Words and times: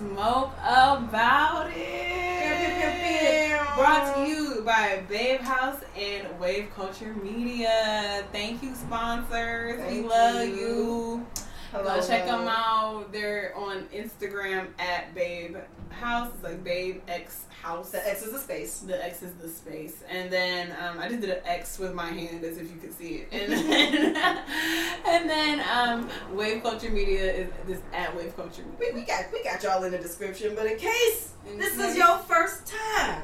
Smoke 0.00 0.52
About 0.64 1.68
It. 1.76 3.60
Brought 3.76 4.14
to 4.14 4.26
you 4.26 4.62
by 4.64 5.02
Babe 5.10 5.40
House 5.40 5.80
and 5.94 6.40
Wave 6.40 6.70
Culture 6.74 7.12
Media. 7.22 8.24
Thank 8.32 8.62
you, 8.62 8.74
sponsors. 8.74 9.78
we 9.92 10.00
love 10.00 10.48
you. 10.48 10.56
you. 10.56 11.26
Go 11.72 12.00
check 12.06 12.26
them 12.26 12.48
out. 12.48 13.12
They're 13.12 13.52
on 13.56 13.84
Instagram 13.94 14.68
at 14.78 15.14
Babe 15.14 15.56
House. 15.90 16.30
It's 16.34 16.42
like 16.42 16.64
Babe 16.64 17.00
X 17.06 17.44
House. 17.62 17.90
The 17.90 18.08
X 18.08 18.22
is 18.22 18.32
the 18.32 18.38
space. 18.38 18.78
The 18.80 19.04
X 19.04 19.22
is 19.22 19.32
the 19.34 19.48
space, 19.48 20.02
and 20.08 20.32
then 20.32 20.72
um, 20.82 20.98
I 20.98 21.08
just 21.08 21.20
did 21.20 21.30
an 21.30 21.42
X 21.44 21.78
with 21.78 21.94
my 21.94 22.06
hand 22.06 22.42
as 22.44 22.58
if 22.58 22.70
you 22.70 22.76
could 22.78 22.92
see 22.96 23.24
it, 23.24 23.28
and 23.32 23.52
then 23.70 24.16
and 25.06 25.30
then 25.30 25.62
um, 25.72 26.08
Wave 26.36 26.62
Culture 26.62 26.90
Media 26.90 27.32
is 27.32 27.50
this 27.66 27.80
at 27.92 28.16
Wave 28.16 28.34
Culture. 28.36 28.64
We, 28.78 28.90
we 28.92 29.02
got 29.02 29.26
we 29.32 29.42
got 29.44 29.62
y'all 29.62 29.82
in 29.84 29.92
the 29.92 29.98
description, 29.98 30.54
but 30.56 30.66
in 30.66 30.76
case 30.78 31.32
In 31.48 31.58
this 31.58 31.76
case. 31.76 31.90
is 31.92 31.96
your 31.96 32.18
first 32.18 32.66
time, 32.66 33.22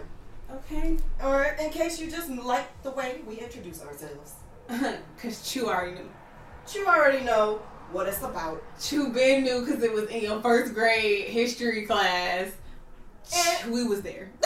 Okay, 0.53 0.97
or 1.25 1.57
in 1.59 1.71
case 1.71 2.01
you 2.01 2.09
just 2.11 2.31
like 2.31 2.83
the 2.85 2.91
way 2.93 3.23
we 3.27 3.39
introduce 3.41 3.83
ourselves, 3.83 4.35
cause 5.21 5.51
Chew 5.51 5.69
already 5.69 5.95
knew. 5.95 6.09
you 6.75 6.87
already 6.87 7.25
know 7.25 7.61
what 7.93 8.09
it's 8.09 8.23
about. 8.23 8.63
Chew 8.81 9.09
been 9.11 9.45
knew 9.45 9.65
because 9.65 9.83
it 9.83 9.93
was 9.93 10.09
in 10.11 10.23
your 10.23 10.41
first 10.41 10.75
grade 10.75 11.29
history 11.29 11.87
class. 11.87 12.51
And- 13.63 13.73
we 13.73 13.85
was 13.85 14.03
there. 14.03 14.31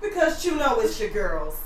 Because 0.00 0.44
you 0.44 0.56
know 0.56 0.80
it's 0.80 0.98
your 1.00 1.10
girls 1.10 1.58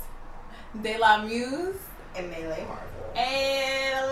De 0.81 0.97
La 0.97 1.23
Muse. 1.23 1.75
and 2.15 2.29
Melee 2.29 2.65
Marvel. 2.65 2.85
And 3.15 4.05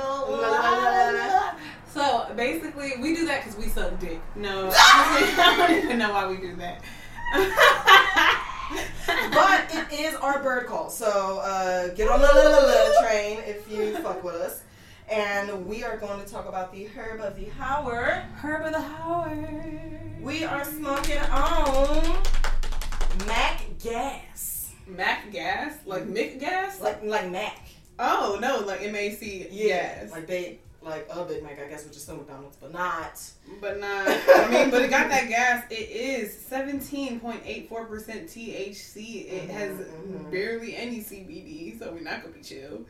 so 1.93 2.27
basically, 2.35 2.93
we 2.99 3.15
do 3.15 3.25
that 3.27 3.43
because 3.43 3.57
we 3.57 3.69
suck 3.69 3.99
dick. 3.99 4.19
No, 4.35 4.69
I 4.75 5.55
don't 5.67 5.83
even 5.83 5.99
know 5.99 6.11
why 6.11 6.27
we 6.27 6.37
do 6.37 6.55
that. 6.55 6.81
But 9.75 9.91
it 9.91 9.99
is 9.99 10.15
our 10.15 10.41
bird 10.41 10.67
call, 10.67 10.89
so 10.89 11.39
uh, 11.43 11.89
get 11.89 12.07
on 12.07 12.21
the 12.21 12.27
la, 12.27 12.49
la, 12.49 12.59
la 12.65 13.01
train 13.01 13.39
if 13.45 13.69
you 13.69 13.97
fuck 14.03 14.23
with 14.23 14.35
us. 14.35 14.63
And 15.11 15.67
we 15.67 15.83
are 15.83 15.97
going 15.97 16.23
to 16.23 16.25
talk 16.25 16.47
about 16.47 16.71
the 16.71 16.85
herb 16.85 17.19
of 17.19 17.35
the 17.35 17.49
hour. 17.59 18.23
Herb 18.37 18.65
of 18.65 18.71
the 18.71 18.79
Howard. 18.79 20.21
We 20.21 20.45
are 20.45 20.63
smoking 20.63 21.19
on 21.19 22.17
Mac 23.27 23.63
Gas. 23.83 24.71
Mac 24.87 25.31
gas, 25.31 25.73
like 25.85 26.05
Mick 26.07 26.39
gas. 26.39 26.79
Like 26.79 27.03
like 27.03 27.29
Mac. 27.29 27.59
oh 27.99 28.37
no, 28.39 28.59
like 28.59 28.81
M 28.81 28.95
A 28.95 29.13
C 29.13 29.47
Yes, 29.51 30.11
Like 30.11 30.27
they 30.27 30.59
like 30.85 31.07
a 31.11 31.23
Big 31.25 31.41
Mac, 31.43 31.59
I 31.59 31.67
guess, 31.67 31.85
which 31.85 31.95
is 31.95 32.03
still 32.03 32.17
McDonald's, 32.17 32.57
but 32.57 32.71
not. 32.71 33.19
but 33.59 33.79
not. 33.79 34.07
I 34.07 34.47
mean, 34.51 34.69
but 34.69 34.81
it 34.83 34.89
got 34.89 35.09
that 35.09 35.27
gas. 35.27 35.65
It 35.71 35.89
is 35.89 36.37
seventeen 36.37 37.19
point 37.19 37.41
eight 37.45 37.67
four 37.69 37.85
percent 37.85 38.27
THC. 38.27 39.25
It 39.31 39.49
has 39.49 39.71
Mhm. 39.79 40.31
barely 40.31 40.75
any 40.75 40.99
CBD, 41.01 41.77
so 41.79 41.91
we're 41.91 42.01
not 42.01 42.21
gonna 42.21 42.33
be 42.35 42.41
chill. 42.41 42.85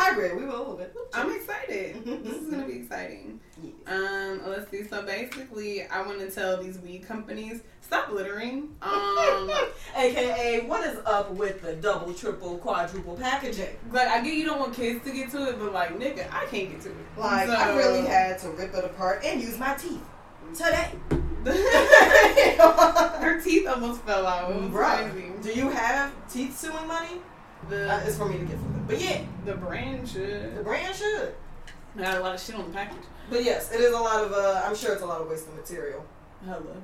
But 0.00 0.08
it's 0.08 0.18
a 0.18 0.22
hybrid. 0.22 0.36
We 0.36 0.44
will 0.46 0.56
a 0.56 0.58
little 0.60 0.76
bit. 0.76 0.94
I'm 1.14 1.30
excited. 1.34 2.04
this 2.24 2.36
is 2.36 2.48
gonna 2.50 2.66
be 2.66 2.76
exciting. 2.80 3.40
Yes. 3.62 3.72
Um, 3.86 4.40
let's 4.46 4.70
see. 4.70 4.84
So 4.84 5.02
basically, 5.02 5.84
I 5.86 6.02
want 6.06 6.18
to 6.20 6.30
tell 6.30 6.62
these 6.62 6.78
weed 6.78 7.06
companies 7.06 7.60
stop 7.82 8.10
littering. 8.10 8.74
Um, 8.82 9.50
AKA, 9.96 10.66
what 10.66 10.86
is 10.86 10.98
up 11.04 11.32
with 11.32 11.60
the 11.62 11.74
double, 11.74 12.14
triple, 12.14 12.56
quadruple 12.58 13.16
packaging? 13.16 13.76
like 13.92 14.08
I 14.08 14.22
get 14.22 14.34
you 14.34 14.44
don't 14.46 14.58
want 14.60 14.74
kids 14.74 15.04
to 15.04 15.12
get 15.12 15.30
to 15.32 15.48
it, 15.48 15.58
but 15.58 15.72
like 15.72 15.98
nigga, 15.98 16.26
I 16.32 16.46
can't 16.46 16.70
get 16.70 16.80
to 16.82 16.88
it. 16.90 16.96
Like, 17.16 17.48
So- 17.48 17.54
I 17.54 17.76
really 17.76 18.06
had 18.06 18.38
to 18.40 18.50
rip 18.50 18.72
it 18.74 18.84
apart 18.84 19.22
and 19.24 19.40
use 19.40 19.58
my 19.58 19.74
teeth 19.74 20.00
today. 20.54 20.90
Her 23.20 23.40
teeth 23.42 23.66
almost 23.66 24.02
fell 24.02 24.26
out. 24.26 24.50
It 24.50 24.56
was 24.60 24.70
Bruh, 24.70 25.10
crazy. 25.10 25.32
do 25.42 25.52
you 25.58 25.70
have 25.70 26.12
teeth 26.30 26.58
suing 26.58 26.86
money? 26.86 27.16
The 27.68 27.92
Uh, 27.92 28.00
it's 28.04 28.16
for 28.16 28.26
me 28.26 28.38
to 28.38 28.44
get 28.44 28.58
from 28.58 28.72
them. 28.72 28.84
But 28.86 29.00
yeah, 29.00 29.22
the 29.44 29.54
brand 29.54 30.08
should. 30.08 30.52
the 30.52 30.56
should. 30.56 30.64
brand 30.64 30.94
should. 30.94 31.34
Got 31.96 32.18
a 32.18 32.20
lot 32.20 32.34
of 32.34 32.40
shit 32.40 32.54
on 32.54 32.66
the 32.66 32.72
package. 32.72 33.02
But 33.28 33.44
yes, 33.44 33.72
it 33.72 33.80
is 33.80 33.92
a 33.92 33.98
lot 33.98 34.24
of, 34.24 34.32
uh, 34.32 34.62
I'm 34.64 34.74
sure 34.74 34.92
it's 34.92 35.02
a 35.02 35.06
lot 35.06 35.20
of 35.20 35.28
wasted 35.28 35.54
material. 35.54 36.04
Hella. 36.44 36.76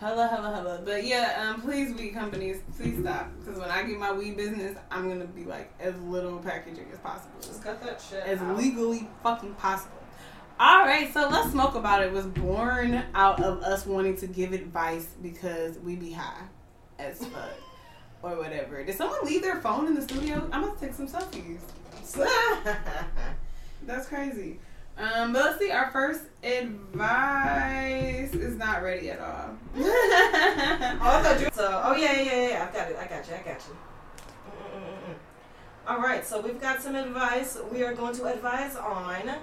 Hella, 0.00 0.26
hella, 0.26 0.52
hella. 0.54 0.82
But 0.84 1.04
yeah, 1.04 1.48
um, 1.54 1.62
please, 1.62 1.94
weed 1.94 2.10
companies, 2.14 2.60
please 2.76 2.98
stop. 3.00 3.30
Because 3.38 3.58
when 3.58 3.70
I 3.70 3.84
get 3.84 3.98
my 3.98 4.12
weed 4.12 4.36
business, 4.36 4.76
I'm 4.90 5.06
going 5.06 5.20
to 5.20 5.26
be 5.26 5.44
like 5.44 5.72
as 5.80 5.98
little 6.00 6.38
packaging 6.38 6.86
as 6.92 6.98
possible. 6.98 7.34
Just 7.40 7.62
cut 7.62 7.82
that 7.84 8.02
shit 8.08 8.24
as 8.24 8.40
out. 8.40 8.56
legally 8.56 9.08
fucking 9.22 9.54
possible. 9.54 9.96
All 10.60 10.84
right, 10.84 11.12
so 11.12 11.28
let's 11.28 11.50
smoke 11.50 11.74
about 11.74 12.02
it. 12.02 12.12
Was 12.12 12.26
born 12.26 13.02
out 13.14 13.42
of 13.42 13.62
us 13.62 13.86
wanting 13.86 14.16
to 14.18 14.26
give 14.26 14.52
advice 14.52 15.08
because 15.22 15.78
we 15.78 15.96
be 15.96 16.12
high 16.12 16.42
as 16.98 17.18
fuck 17.24 17.50
or 18.24 18.38
whatever. 18.38 18.82
Did 18.82 18.96
someone 18.96 19.18
leave 19.24 19.42
their 19.42 19.60
phone 19.60 19.86
in 19.86 19.94
the 19.94 20.02
studio? 20.02 20.48
I'm 20.50 20.62
gonna 20.62 20.80
take 20.80 20.94
some 20.94 21.06
selfies. 21.06 21.60
That's 23.86 24.08
crazy. 24.08 24.58
Um, 24.96 25.32
but 25.32 25.44
let's 25.44 25.58
see. 25.58 25.70
Our 25.70 25.90
first 25.90 26.22
advice 26.42 28.32
is 28.32 28.56
not 28.56 28.82
ready 28.82 29.10
at 29.10 29.20
all. 29.20 29.50
Oh, 31.06 31.18
I 31.18 31.22
thought 31.22 31.40
you. 31.40 31.48
So, 31.52 31.82
oh 31.84 31.94
yeah, 31.96 32.20
yeah, 32.20 32.48
yeah. 32.48 32.68
I 32.70 32.74
got 32.74 32.90
it. 32.90 32.96
I 32.96 33.06
got 33.06 33.28
you. 33.28 33.34
I 33.34 33.42
got 33.42 33.62
you. 33.68 33.76
All 35.86 35.98
right. 35.98 36.24
So 36.24 36.40
we've 36.40 36.60
got 36.60 36.80
some 36.80 36.94
advice. 36.94 37.58
We 37.70 37.82
are 37.82 37.92
going 37.92 38.14
to 38.16 38.24
advise 38.26 38.76
on 38.76 39.34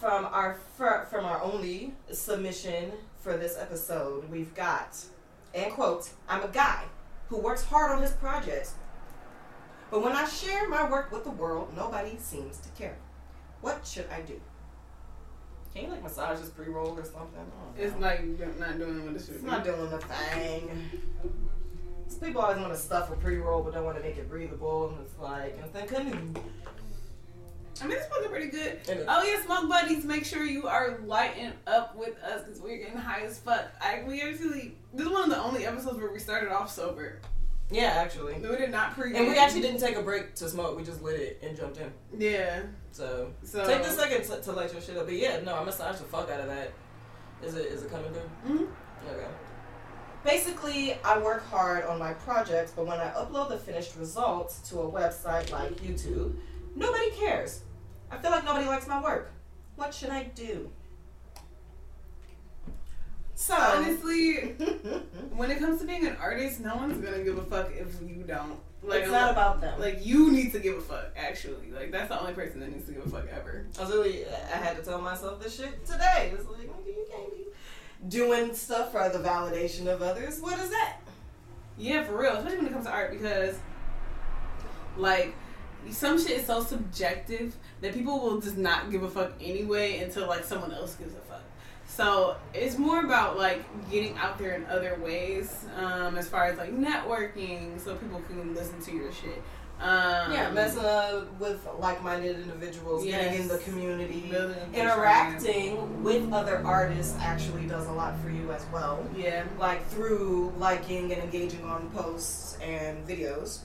from 0.00 0.24
our 0.24 0.58
fir- 0.76 1.06
from 1.10 1.24
our 1.26 1.40
only 1.42 1.94
submission 2.10 2.92
for 3.18 3.36
this 3.36 3.56
episode. 3.56 4.28
We've 4.30 4.52
got, 4.54 4.96
and 5.54 5.72
quote, 5.72 6.08
I'm 6.28 6.42
a 6.42 6.48
guy 6.48 6.84
who 7.30 7.38
works 7.38 7.64
hard 7.64 7.92
on 7.92 8.02
his 8.02 8.10
projects, 8.12 8.74
but 9.90 10.02
when 10.02 10.12
I 10.12 10.28
share 10.28 10.68
my 10.68 10.88
work 10.90 11.10
with 11.10 11.24
the 11.24 11.30
world, 11.30 11.72
nobody 11.76 12.16
seems 12.18 12.58
to 12.58 12.68
care. 12.70 12.96
What 13.60 13.86
should 13.86 14.06
I 14.12 14.20
do? 14.20 14.38
Can 15.72 15.84
you 15.84 15.90
like 15.90 16.02
massage 16.02 16.40
this 16.40 16.48
pre-roll 16.50 16.98
or 16.98 17.04
something? 17.04 17.38
I 17.38 17.78
don't 17.78 17.86
It's 17.86 17.96
like 18.00 18.58
not 18.58 18.78
doing 18.78 19.06
what 19.06 19.14
it 19.14 19.20
should 19.24 19.34
It's 19.36 19.44
be. 19.44 19.50
not 19.50 19.64
doing 19.64 19.88
the 19.90 19.98
thing. 19.98 20.90
These 22.08 22.18
people 22.18 22.40
always 22.42 22.58
want 22.58 22.72
to 22.72 22.78
stuff 22.78 23.10
a 23.12 23.16
pre-roll, 23.16 23.62
but 23.62 23.74
don't 23.74 23.84
want 23.84 23.96
to 23.96 24.02
make 24.02 24.16
it 24.16 24.28
breathable, 24.28 24.88
and 24.90 25.00
it's 25.06 25.16
like, 25.18 25.56
and 25.62 25.72
then 25.72 25.86
canoe. 25.86 26.34
I 27.82 27.86
mean, 27.86 27.96
it's 27.96 28.06
fucking 28.06 28.30
pretty 28.30 28.48
good. 28.50 28.80
And 28.88 29.00
it- 29.00 29.06
Oh 29.08 29.22
yeah, 29.22 29.42
smoke 29.44 29.68
buddies. 29.68 30.04
Make 30.04 30.24
sure 30.24 30.44
you 30.44 30.66
are 30.68 30.98
lighting 31.04 31.52
up 31.66 31.96
with 31.96 32.16
us 32.22 32.42
because 32.44 32.60
we're 32.60 32.78
getting 32.78 32.96
high 32.98 33.22
as 33.22 33.38
fuck. 33.38 33.66
I 33.80 34.02
we 34.06 34.20
actually 34.22 34.76
this 34.92 35.06
is 35.06 35.12
one 35.12 35.24
of 35.24 35.30
the 35.30 35.38
only 35.42 35.66
episodes 35.66 35.98
where 35.98 36.12
we 36.12 36.18
started 36.18 36.50
off 36.52 36.70
sober. 36.70 37.20
Yeah, 37.72 37.92
actually. 37.96 38.34
We 38.34 38.56
did 38.56 38.70
not 38.72 38.94
pre. 38.94 39.14
And 39.16 39.28
we 39.28 39.38
actually 39.38 39.60
didn't 39.60 39.78
take 39.80 39.96
a 39.96 40.02
break 40.02 40.34
to 40.36 40.48
smoke. 40.48 40.76
We 40.76 40.82
just 40.82 41.02
lit 41.02 41.20
it 41.20 41.38
and 41.42 41.56
jumped 41.56 41.78
in. 41.78 41.92
Yeah. 42.18 42.62
So, 42.90 43.32
So 43.44 43.64
take 43.64 43.84
this 43.84 43.96
second 43.96 44.24
to, 44.24 44.42
to 44.42 44.52
light 44.52 44.72
your 44.72 44.82
shit 44.82 44.96
up. 44.96 45.04
But 45.06 45.14
yeah, 45.14 45.38
no, 45.44 45.54
I 45.54 45.62
massaged 45.62 46.00
the 46.00 46.04
fuck 46.04 46.28
out 46.30 46.40
of 46.40 46.48
that. 46.48 46.72
Is 47.44 47.54
it 47.54 47.66
is 47.66 47.82
it 47.84 47.90
coming 47.90 48.12
through? 48.12 48.52
Mhm. 48.56 48.68
Okay. 49.08 49.26
Basically, 50.24 50.98
I 51.02 51.18
work 51.18 51.46
hard 51.46 51.84
on 51.84 51.98
my 51.98 52.12
projects, 52.12 52.72
but 52.76 52.86
when 52.86 52.98
I 52.98 53.10
upload 53.12 53.48
the 53.48 53.56
finished 53.58 53.96
results 53.96 54.58
to 54.70 54.80
a 54.80 54.90
website 54.90 55.50
like 55.50 55.76
YouTube, 55.76 56.34
nobody 56.74 57.10
cares. 57.12 57.62
I 58.10 58.18
feel 58.18 58.30
like 58.30 58.44
nobody 58.44 58.66
likes 58.66 58.86
my 58.86 59.02
work. 59.02 59.30
What 59.76 59.94
should 59.94 60.10
I 60.10 60.24
do? 60.34 60.70
So, 63.34 63.54
honestly, 63.54 64.50
when 65.34 65.50
it 65.50 65.58
comes 65.58 65.80
to 65.80 65.86
being 65.86 66.06
an 66.06 66.16
artist, 66.20 66.60
no 66.60 66.76
one's 66.76 67.02
gonna 67.02 67.24
give 67.24 67.38
a 67.38 67.42
fuck 67.42 67.70
if 67.72 67.96
you 68.02 68.22
don't. 68.26 68.58
Like, 68.82 69.02
it's 69.02 69.10
not 69.10 69.30
about 69.30 69.60
them. 69.60 69.80
like 69.80 70.04
you 70.04 70.30
need 70.30 70.52
to 70.52 70.58
give 70.58 70.76
a 70.76 70.80
fuck. 70.80 71.12
Actually, 71.16 71.70
like 71.70 71.90
that's 71.90 72.08
the 72.08 72.20
only 72.20 72.34
person 72.34 72.60
that 72.60 72.70
needs 72.70 72.86
to 72.86 72.92
give 72.92 73.06
a 73.06 73.08
fuck 73.08 73.26
ever. 73.28 73.66
I 73.78 73.82
was 73.82 73.90
really, 73.92 74.26
I 74.26 74.56
had 74.56 74.76
to 74.76 74.82
tell 74.82 75.00
myself 75.00 75.42
this 75.42 75.56
shit 75.56 75.86
today. 75.86 76.32
It's 76.34 76.46
like, 76.46 76.62
you 76.86 77.06
can't 77.10 77.32
be 77.32 77.46
doing 78.08 78.54
stuff 78.54 78.92
for 78.92 79.08
the 79.08 79.18
validation 79.18 79.86
of 79.86 80.02
others. 80.02 80.40
What 80.40 80.58
is 80.58 80.70
that? 80.70 80.98
Yeah, 81.78 82.04
for 82.04 82.18
real. 82.18 82.32
Especially 82.32 82.58
when 82.58 82.66
it 82.66 82.72
comes 82.72 82.86
to 82.86 82.92
art, 82.92 83.10
because 83.10 83.56
like 84.96 85.34
some 85.90 86.18
shit 86.18 86.38
is 86.40 86.46
so 86.46 86.62
subjective 86.62 87.54
that 87.80 87.94
people 87.94 88.20
will 88.20 88.40
just 88.40 88.56
not 88.56 88.90
give 88.90 89.02
a 89.02 89.10
fuck 89.10 89.32
anyway 89.40 89.98
until 90.00 90.26
like 90.26 90.44
someone 90.44 90.72
else 90.72 90.94
gives 90.96 91.14
a 91.14 91.18
fuck. 91.20 91.42
So 91.86 92.36
it's 92.54 92.78
more 92.78 93.04
about 93.04 93.36
like 93.36 93.64
getting 93.90 94.16
out 94.16 94.38
there 94.38 94.54
in 94.54 94.64
other 94.66 94.98
ways, 95.02 95.64
um, 95.76 96.16
as 96.16 96.28
far 96.28 96.44
as 96.46 96.56
like 96.58 96.72
networking, 96.72 97.80
so 97.80 97.96
people 97.96 98.20
can 98.28 98.54
listen 98.54 98.80
to 98.82 98.92
your 98.92 99.12
shit. 99.12 99.42
Um, 99.80 100.30
Yeah, 100.32 100.50
messing 100.50 100.84
up 100.84 101.40
with 101.40 101.66
like-minded 101.78 102.40
individuals, 102.40 103.02
getting 103.02 103.40
in 103.40 103.48
the 103.48 103.58
community, 103.58 104.28
Building 104.30 104.74
interacting 104.74 106.02
with 106.04 106.30
other 106.32 106.62
artists 106.66 107.16
actually 107.18 107.66
does 107.66 107.86
a 107.86 107.92
lot 107.92 108.18
for 108.20 108.28
you 108.28 108.52
as 108.52 108.64
well. 108.72 109.02
Yeah, 109.16 109.44
Like 109.58 109.86
through 109.88 110.52
liking 110.58 111.12
and 111.12 111.22
engaging 111.22 111.64
on 111.64 111.88
posts 111.90 112.58
and 112.60 113.06
videos. 113.08 113.60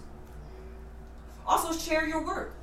Also, 1.45 1.77
share 1.77 2.07
your 2.07 2.25
work. 2.25 2.53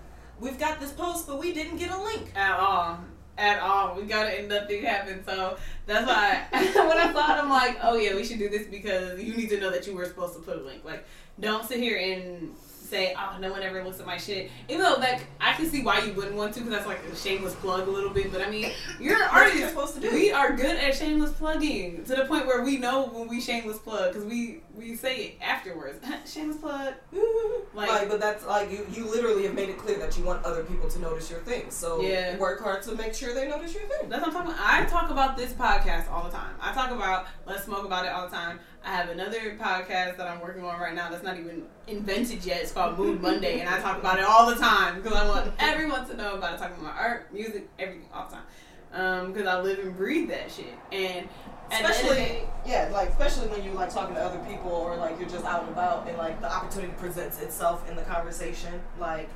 We've 0.41 0.59
got 0.59 0.81
this 0.81 0.93
post, 0.93 1.27
but 1.27 1.39
we 1.39 1.53
didn't 1.53 1.77
get 1.77 1.91
a 1.91 2.03
link. 2.03 2.33
at 2.35 2.59
all. 2.59 2.99
At 3.39 3.61
all. 3.61 3.95
We 3.95 4.03
gotta 4.03 4.39
end 4.39 4.49
nothing 4.49 4.83
happen. 4.83 5.25
So 5.25 5.57
that's 5.87 6.07
why 6.07 6.47
when 6.53 6.99
I 6.99 7.11
it, 7.11 7.17
I'm 7.17 7.49
like, 7.49 7.79
oh 7.83 7.97
yeah, 7.97 8.15
we 8.15 8.25
should 8.25 8.39
do 8.39 8.49
this 8.49 8.67
because 8.67 9.23
you 9.23 9.37
need 9.37 9.49
to 9.51 9.61
know 9.61 9.71
that 9.71 9.87
you 9.87 9.95
were 9.95 10.05
supposed 10.05 10.35
to 10.35 10.41
put 10.41 10.59
a 10.59 10.61
link. 10.61 10.85
Like, 10.85 11.07
don't 11.39 11.65
sit 11.65 11.79
here 11.79 11.97
and 11.97 12.55
say, 12.93 13.15
oh, 13.19 13.39
no 13.41 13.51
one 13.51 13.63
ever 13.63 13.83
looks 13.83 13.99
at 14.01 14.07
my 14.07 14.19
shit. 14.19 14.51
Even 14.69 14.83
though 14.83 14.95
like 14.97 15.25
I 15.41 15.55
can 15.55 15.69
see 15.69 15.83
why 15.83 16.01
you 16.01 16.13
wouldn't 16.13 16.37
want 16.37 16.53
to 16.55 16.61
because 16.61 16.75
that's 16.75 16.87
like 16.87 17.03
a 17.05 17.17
shameless 17.17 17.55
plug 17.57 17.89
a 17.89 17.91
little 17.91 18.11
bit. 18.11 18.31
But 18.31 18.43
I 18.43 18.51
mean, 18.51 18.71
you're 19.01 19.17
an 19.23 19.29
what 19.31 19.57
you're 19.57 19.69
supposed 19.71 19.95
to 19.95 20.01
do. 20.01 20.11
We 20.13 20.31
are 20.31 20.55
good 20.55 20.77
at 20.77 20.95
shameless 20.95 21.33
plugging 21.33 22.05
to 22.05 22.15
the 22.15 22.27
point 22.27 22.47
where 22.47 22.63
we 22.63 22.77
know 22.77 23.07
when 23.07 23.29
we 23.29 23.41
shameless 23.41 23.79
plug 23.79 24.13
because 24.13 24.27
we 24.29 24.61
we 24.75 24.95
say 24.95 25.17
it 25.25 25.35
afterwards. 25.43 25.99
shameless 26.33 26.59
plug. 26.59 26.95
like, 27.75 27.89
Like- 27.89 28.09
but 28.09 28.21
that's 28.21 28.45
like 28.47 28.71
you, 28.71 28.87
you 28.93 29.05
literally 29.11 29.45
have 29.45 29.55
made 29.55 29.69
it 29.71 29.79
clear 29.79 29.99
that 29.99 30.17
you 30.19 30.25
want 30.25 30.45
other 30.45 30.63
people 30.65 30.89
to 30.91 30.99
notice 30.99 31.31
your 31.31 31.41
thing. 31.41 31.71
So 31.71 32.01
Yeah. 32.03 32.37
work 32.37 32.61
hard 32.63 32.83
to 32.83 32.95
make 32.95 33.15
sure 33.15 33.35
they 33.35 33.49
notice 33.49 33.73
your 33.75 33.85
thing. 33.85 34.09
That's 34.09 34.21
what 34.27 34.29
I'm 34.29 34.33
talking 34.35 34.53
about. 34.53 34.61
I 34.61 34.85
talk 34.85 35.11
about 35.11 35.37
this 35.37 35.53
podcast 35.53 36.11
all 36.11 36.25
the 36.25 36.31
time. 36.31 36.55
I 36.61 36.73
talk 36.73 36.91
about 36.91 37.27
Let's 37.47 37.65
Smoke 37.65 37.85
About 37.87 38.05
It 38.05 38.13
all 38.13 38.29
the 38.29 38.35
time. 38.37 38.61
I 38.85 38.91
have 38.91 39.11
another 39.11 39.57
podcast 39.61 40.17
that 40.17 40.23
I'm 40.27 40.41
working 40.41 40.65
on 40.65 40.81
right 40.81 40.95
now 40.95 41.09
that's 41.11 41.23
not 41.23 41.39
even 41.39 41.63
invented 41.87 42.45
yet. 42.45 42.63
It's 42.63 42.73
called 42.73 42.99
Mood 42.99 43.21
Monday, 43.23 43.61
and 43.61 43.69
I 43.69 43.81
talk 43.81 43.99
about 43.99 44.19
it 44.19 44.25
all 44.25 44.47
the 44.51 44.57
time 44.57 45.01
because 45.01 45.17
I 45.17 45.27
want 45.29 45.53
everyone 45.59 46.07
to 46.09 46.17
know 46.17 46.35
about 46.35 46.55
it. 46.55 46.59
Talking 46.59 46.81
about 46.81 46.95
my 46.97 47.01
art, 47.01 47.33
music, 47.33 47.69
everything 47.79 48.09
all 48.13 48.29
the 48.29 48.35
time. 48.37 48.45
Um, 48.93 49.33
because 49.33 49.47
I 49.47 49.61
live 49.61 49.79
and 49.79 49.97
breathe 49.97 50.29
that 50.31 50.51
shit. 50.51 50.75
And 50.91 51.29
at 51.71 51.71
the 51.71 51.77
end 51.77 51.87
of 51.87 51.93
the 51.93 51.93
especially 51.93 52.17
day- 52.17 52.45
yeah 52.67 52.91
like 52.93 53.09
especially 53.11 53.49
when 53.49 53.65
you 53.65 53.71
like 53.73 53.89
talking 53.93 54.15
to 54.15 54.21
other 54.21 54.39
people 54.41 54.71
or 54.71 54.95
like 54.97 55.19
you're 55.19 55.29
just 55.29 55.45
out 55.47 55.63
and 55.63 55.71
about 55.73 56.07
and 56.07 56.19
like 56.19 56.39
the 56.43 56.53
opportunity 56.53 56.93
presents 56.99 57.41
itself 57.41 57.89
in 57.89 57.97
the 57.97 58.03
conversation 58.03 58.79
like 59.01 59.27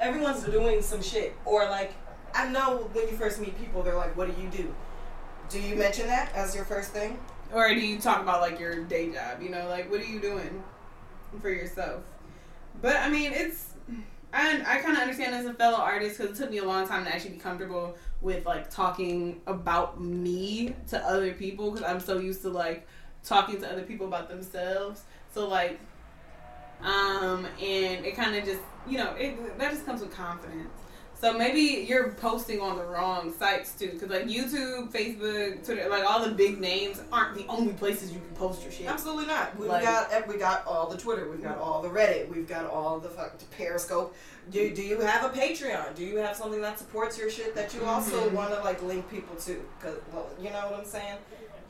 everyone's 0.00 0.42
doing 0.44 0.80
some 0.80 1.02
shit 1.02 1.34
or 1.44 1.68
like 1.68 1.92
i 2.34 2.48
know 2.48 2.88
when 2.94 3.06
you 3.08 3.14
first 3.14 3.40
meet 3.42 3.58
people 3.60 3.82
they're 3.82 3.94
like 3.96 4.16
what 4.16 4.34
do 4.34 4.42
you 4.42 4.48
do 4.48 4.74
do 5.50 5.60
you 5.60 5.76
mention 5.76 6.06
that 6.06 6.32
as 6.34 6.54
your 6.54 6.64
first 6.64 6.92
thing 6.92 7.18
Or 7.52 7.68
do 7.68 7.80
you 7.80 7.98
talk 7.98 8.22
about 8.22 8.40
like 8.40 8.58
your 8.58 8.82
day 8.84 9.12
job? 9.12 9.42
You 9.42 9.50
know, 9.50 9.68
like 9.68 9.90
what 9.90 10.00
are 10.00 10.06
you 10.06 10.20
doing 10.20 10.62
for 11.40 11.50
yourself? 11.50 12.02
But 12.80 12.96
I 12.96 13.10
mean, 13.10 13.32
it's 13.32 13.74
I 14.32 14.62
I 14.66 14.78
kind 14.78 14.96
of 14.96 15.02
understand 15.02 15.34
as 15.34 15.44
a 15.44 15.54
fellow 15.54 15.78
artist 15.78 16.18
because 16.18 16.38
it 16.38 16.42
took 16.42 16.50
me 16.50 16.58
a 16.58 16.64
long 16.64 16.88
time 16.88 17.04
to 17.04 17.14
actually 17.14 17.32
be 17.32 17.38
comfortable 17.38 17.96
with 18.22 18.46
like 18.46 18.70
talking 18.70 19.40
about 19.46 20.00
me 20.00 20.74
to 20.88 20.98
other 21.06 21.32
people 21.34 21.70
because 21.70 21.86
I'm 21.86 22.00
so 22.00 22.18
used 22.18 22.42
to 22.42 22.48
like 22.48 22.86
talking 23.22 23.60
to 23.60 23.70
other 23.70 23.82
people 23.82 24.06
about 24.06 24.28
themselves. 24.28 25.02
So 25.34 25.48
like, 25.48 25.78
um, 26.80 27.46
and 27.60 28.04
it 28.06 28.16
kind 28.16 28.34
of 28.34 28.44
just 28.44 28.62
you 28.88 28.98
know 28.98 29.14
it 29.14 29.58
that 29.58 29.70
just 29.70 29.84
comes 29.84 30.00
with 30.00 30.12
confidence. 30.12 30.81
So 31.22 31.32
maybe 31.32 31.86
you're 31.88 32.08
posting 32.14 32.60
on 32.60 32.76
the 32.76 32.82
wrong 32.84 33.32
sites 33.38 33.74
too, 33.78 33.90
because 33.92 34.10
like 34.10 34.26
YouTube, 34.26 34.90
Facebook, 34.90 35.64
Twitter, 35.64 35.88
like 35.88 36.04
all 36.04 36.20
the 36.26 36.32
big 36.32 36.58
names 36.60 37.00
aren't 37.12 37.36
the 37.36 37.46
only 37.46 37.74
places 37.74 38.10
you 38.10 38.18
can 38.18 38.34
post 38.34 38.60
your 38.64 38.72
shit. 38.72 38.88
absolutely 38.88 39.26
not 39.26 39.56
we've 39.56 39.68
Like- 39.68 39.84
got 39.84 40.26
we 40.26 40.36
got 40.36 40.66
all 40.66 40.88
the 40.88 40.96
twitter 40.98 41.30
we've 41.30 41.40
got 41.42 41.58
all 41.58 41.80
the 41.80 41.88
reddit 41.88 42.28
we've 42.28 42.48
got 42.48 42.66
all 42.66 42.98
the 42.98 43.08
fuck 43.08 43.34
periscope 43.56 44.16
do, 44.50 44.74
do 44.74 44.82
you 44.82 44.98
have 45.00 45.24
a 45.24 45.28
patreon 45.38 45.94
do 45.94 46.02
you 46.04 46.16
have 46.16 46.34
something 46.36 46.60
that 46.60 46.76
supports 46.80 47.16
your 47.16 47.30
shit 47.30 47.54
that 47.54 47.72
you 47.72 47.84
also 47.84 48.28
Mhm. 48.28 48.32
want 48.32 48.52
to 48.52 48.60
like 48.64 48.82
link 48.82 49.08
people 49.08 49.36
to 49.36 49.62
because 49.78 49.98
well, 50.12 50.28
you 50.40 50.50
know 50.50 50.66
what 50.70 50.80
i'm 50.80 50.84
saying 50.84 51.18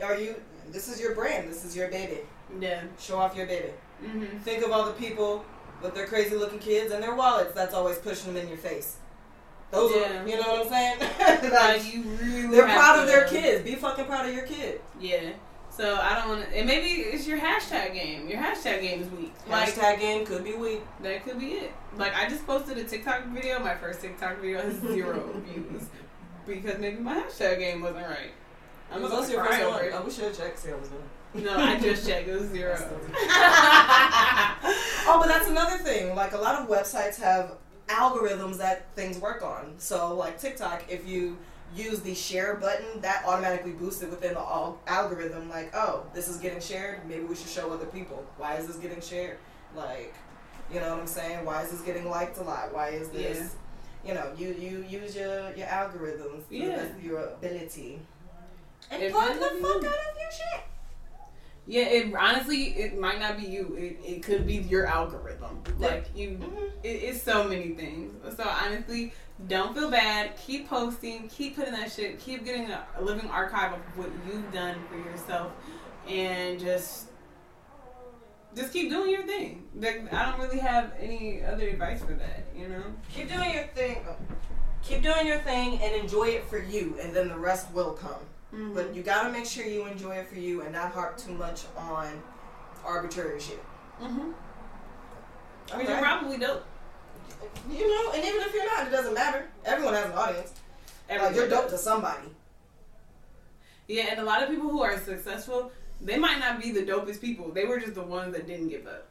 are 0.02 0.16
you 0.16 0.34
this 0.70 0.88
is 0.88 0.98
your 0.98 1.14
brand 1.14 1.50
this 1.50 1.62
is 1.66 1.76
your 1.76 1.88
baby 1.88 2.20
Yeah. 2.58 2.80
show 2.98 3.18
off 3.18 3.36
your 3.36 3.46
baby 3.46 3.72
Mm-hmm. 4.02 4.38
think 4.38 4.64
of 4.64 4.72
all 4.72 4.86
the 4.86 4.92
people 4.94 5.44
with 5.82 5.94
their 5.94 6.06
crazy 6.06 6.36
looking 6.36 6.58
kids 6.58 6.90
and 6.90 7.02
their 7.02 7.14
wallets 7.14 7.52
that's 7.52 7.74
always 7.74 7.98
pushing 7.98 8.32
them 8.32 8.42
in 8.42 8.48
your 8.48 8.56
face 8.58 8.96
those 9.72 9.90
Yeah. 9.96 10.22
are 10.22 10.28
you 10.28 10.36
know 10.40 10.48
what 10.52 10.62
i'm 10.66 10.68
saying 10.68 10.98
Like 11.42 11.52
like, 11.52 11.92
you 11.94 12.02
really. 12.02 12.46
they're 12.48 12.66
proud 12.66 13.00
of 13.00 13.06
their 13.08 13.26
kids 13.26 13.64
be 13.64 13.74
fucking 13.74 14.04
proud 14.04 14.26
of 14.28 14.34
your 14.34 14.46
kid 14.46 14.80
Yeah. 15.00 15.30
So 15.74 15.96
I 15.96 16.14
don't 16.16 16.28
want 16.28 16.42
to. 16.50 16.54
And 16.54 16.66
maybe 16.66 16.88
it's 17.00 17.26
your 17.26 17.38
hashtag 17.38 17.94
game. 17.94 18.28
Your 18.28 18.36
hashtag 18.38 18.82
game 18.82 19.00
is 19.00 19.08
weak. 19.08 19.32
Like 19.48 19.70
hashtag 19.70 20.00
game 20.00 20.26
could 20.26 20.44
be 20.44 20.52
weak 20.52 20.82
that 21.02 21.24
could 21.24 21.38
be 21.40 21.52
it. 21.64 21.72
Like 21.96 22.14
I 22.14 22.28
just 22.28 22.46
posted 22.46 22.76
a 22.76 22.84
TikTok 22.84 23.24
video. 23.28 23.58
My 23.58 23.74
first 23.76 24.02
TikTok 24.02 24.36
video 24.42 24.60
has 24.60 24.74
zero 24.80 25.32
views 25.46 25.84
because 26.46 26.78
maybe 26.78 26.98
my 27.00 27.14
hashtag 27.22 27.58
game 27.58 27.80
wasn't 27.80 28.06
right. 28.06 28.32
I'm 28.92 29.00
was 29.00 29.12
also 29.12 29.32
your 29.32 29.44
first 29.46 29.64
one 29.66 30.04
we 30.04 30.10
should 30.12 30.24
have 30.24 30.36
checked 30.36 30.58
see 30.58 30.68
how 30.68 30.74
it 30.74 30.80
was 30.80 30.90
doing 30.90 31.44
No, 31.46 31.56
I 31.58 31.78
just 31.78 32.06
checked. 32.06 32.28
It 32.28 32.38
was 32.38 32.50
zero. 32.58 32.76
oh, 35.08 35.16
but 35.20 35.26
that's 35.28 35.48
another 35.48 35.78
thing. 35.78 36.14
Like 36.14 36.32
a 36.34 36.38
lot 36.38 36.60
of 36.60 36.68
websites 36.68 37.16
have 37.20 37.52
algorithms 37.88 38.58
that 38.58 38.86
things 38.94 39.18
work 39.18 39.42
on. 39.42 39.74
So 39.78 40.14
like 40.14 40.38
TikTok, 40.40 40.84
if 40.88 41.06
you 41.06 41.38
use 41.74 42.00
the 42.00 42.14
share 42.14 42.54
button, 42.56 43.00
that 43.00 43.24
automatically 43.26 43.72
boosts 43.72 44.02
it 44.02 44.10
within 44.10 44.34
the 44.34 44.40
al- 44.40 44.78
algorithm. 44.86 45.48
Like, 45.48 45.74
oh, 45.74 46.04
this 46.14 46.28
is 46.28 46.36
getting 46.36 46.60
shared. 46.60 47.06
Maybe 47.08 47.24
we 47.24 47.34
should 47.34 47.48
show 47.48 47.72
other 47.72 47.86
people. 47.86 48.24
Why 48.36 48.56
is 48.56 48.66
this 48.66 48.76
getting 48.76 49.00
shared? 49.00 49.38
Like, 49.74 50.14
you 50.72 50.80
know 50.80 50.90
what 50.90 51.00
I'm 51.00 51.06
saying? 51.06 51.44
Why 51.44 51.62
is 51.62 51.70
this 51.70 51.80
getting 51.80 52.08
liked 52.08 52.38
a 52.38 52.42
lot? 52.42 52.74
Why 52.74 52.88
is 52.90 53.08
this? 53.10 53.56
You 54.04 54.14
know, 54.14 54.32
you 54.36 54.48
you 54.58 54.84
use 54.88 55.14
your 55.16 55.54
your 55.54 55.66
algorithms 55.68 56.42
Yeah. 56.50 56.86
your 57.02 57.20
ability. 57.20 58.00
And 58.90 59.12
plug 59.12 59.34
the 59.34 59.40
fuck 59.40 59.76
out 59.76 59.84
of 59.84 60.16
your 60.20 60.30
shit. 60.30 60.60
Yeah, 61.66 61.82
it 61.84 62.12
honestly 62.14 62.64
it 62.76 62.98
might 62.98 63.20
not 63.20 63.36
be 63.38 63.44
you. 63.44 63.74
It, 63.78 63.98
it 64.04 64.22
could 64.22 64.46
be 64.46 64.56
your 64.56 64.86
algorithm. 64.86 65.62
Like 65.78 66.06
you, 66.14 66.30
Mhm. 66.30 66.70
it, 66.82 66.88
it's 66.88 67.22
so 67.22 67.44
many 67.44 67.70
things. 67.70 68.12
So 68.36 68.42
honestly, 68.44 69.12
don't 69.48 69.72
feel 69.74 69.90
bad. 69.90 70.36
Keep 70.36 70.68
posting. 70.68 71.28
Keep 71.28 71.56
putting 71.56 71.72
that 71.74 71.92
shit. 71.92 72.18
Keep 72.18 72.44
getting 72.44 72.70
a, 72.70 72.84
a 72.98 73.02
living 73.02 73.28
archive 73.30 73.74
of 73.74 73.80
what 73.96 74.10
you've 74.26 74.52
done 74.52 74.76
for 74.90 74.96
yourself, 75.08 75.52
and 76.08 76.58
just 76.58 77.06
just 78.54 78.72
keep 78.72 78.90
doing 78.90 79.10
your 79.10 79.22
thing. 79.22 79.62
Like, 79.74 80.12
I 80.12 80.30
don't 80.30 80.40
really 80.40 80.58
have 80.58 80.92
any 81.00 81.42
other 81.44 81.68
advice 81.68 82.00
for 82.02 82.12
that. 82.14 82.44
You 82.56 82.68
know. 82.68 82.82
Keep 83.14 83.28
doing 83.32 83.54
your 83.54 83.66
thing. 83.68 84.04
Keep 84.82 85.02
doing 85.02 85.26
your 85.28 85.38
thing 85.38 85.80
and 85.80 85.94
enjoy 85.94 86.24
it 86.30 86.44
for 86.46 86.58
you, 86.58 86.98
and 87.00 87.14
then 87.14 87.28
the 87.28 87.38
rest 87.38 87.70
will 87.72 87.92
come. 87.92 88.20
Mm-hmm. 88.54 88.74
But 88.74 88.94
you 88.94 89.02
gotta 89.02 89.30
make 89.30 89.46
sure 89.46 89.64
you 89.66 89.86
enjoy 89.86 90.16
it 90.16 90.28
for 90.28 90.38
you 90.38 90.60
and 90.62 90.72
not 90.72 90.92
harp 90.92 91.16
too 91.16 91.32
much 91.32 91.62
on 91.76 92.22
arbitrary 92.84 93.40
shit. 93.40 93.62
Mm-hmm. 94.00 94.20
I 95.72 95.76
mean, 95.76 95.86
Okay. 95.86 95.92
you're 95.92 96.02
probably 96.02 96.38
dope. 96.38 96.64
You 97.70 97.88
know, 97.88 98.12
and 98.12 98.24
even 98.24 98.40
if 98.42 98.52
you're 98.54 98.66
not, 98.66 98.86
it 98.86 98.90
doesn't 98.90 99.14
matter. 99.14 99.46
Everyone 99.64 99.94
has 99.94 100.06
an 100.06 100.12
audience. 100.12 100.52
Like 101.08 101.34
you're 101.34 101.48
dope 101.48 101.64
does. 101.70 101.72
to 101.72 101.78
somebody. 101.78 102.28
Yeah, 103.88 104.06
and 104.10 104.20
a 104.20 104.24
lot 104.24 104.42
of 104.42 104.48
people 104.48 104.68
who 104.70 104.82
are 104.82 104.98
successful, 104.98 105.72
they 106.00 106.16
might 106.16 106.38
not 106.38 106.60
be 106.62 106.70
the 106.72 106.82
dopest 106.82 107.20
people. 107.20 107.50
They 107.50 107.64
were 107.64 107.78
just 107.80 107.94
the 107.94 108.02
ones 108.02 108.32
that 108.34 108.46
didn't 108.46 108.68
give 108.68 108.86
up. 108.86 109.08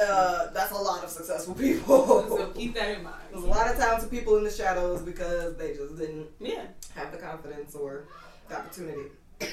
Uh, 0.00 0.48
that's 0.52 0.70
a 0.72 0.76
lot 0.76 1.02
of 1.02 1.10
successful 1.10 1.54
people. 1.54 2.24
So 2.28 2.46
keep 2.54 2.74
that 2.74 2.96
in 2.98 3.02
mind. 3.04 3.16
There's 3.32 3.44
a 3.44 3.46
lot 3.46 3.68
of 3.70 3.76
talented 3.76 4.10
people 4.10 4.36
in 4.36 4.44
the 4.44 4.50
shadows 4.50 5.02
because 5.02 5.56
they 5.56 5.74
just 5.74 5.96
didn't 5.98 6.26
Yeah. 6.40 6.66
have 6.94 7.10
the 7.10 7.18
confidence 7.18 7.74
or 7.74 8.04
the 8.48 8.58
opportunity. 8.58 9.10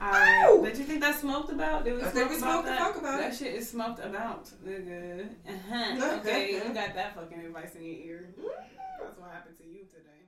Alright. 0.00 0.44
Ow! 0.46 0.62
Did 0.64 0.78
you 0.78 0.84
think 0.84 1.00
that 1.00 1.18
smoked 1.20 1.50
about? 1.52 1.84
Did 1.84 1.94
we 1.94 2.00
smoke 2.02 2.30
we 2.30 2.36
smoked 2.36 2.66
that? 2.66 2.78
fuck 2.78 2.96
about 2.96 3.18
that 3.20 3.32
it. 3.32 3.36
shit 3.36 3.54
is 3.54 3.70
smoked 3.70 4.00
about, 4.04 4.46
nigga. 4.66 5.28
Uh-huh. 5.48 6.16
Okay, 6.18 6.52
you 6.54 6.60
got 6.74 6.94
that 6.94 7.14
fucking 7.14 7.38
advice 7.40 7.74
in 7.76 7.84
your 7.84 7.94
ear. 7.94 8.34
That's 9.00 9.18
what 9.18 9.30
happened 9.30 9.56
to 9.58 9.64
you 9.64 9.86
today. 9.86 10.22